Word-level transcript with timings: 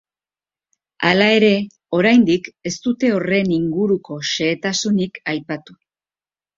Hala 1.09 1.27
ere, 1.33 1.51
oraindik 1.99 2.49
ez 2.71 2.75
dute 2.89 3.13
horren 3.19 3.55
inguruko 3.61 4.21
xehetasunik 4.35 5.25
aipatu. 5.37 5.83